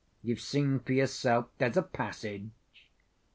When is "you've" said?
0.23-0.41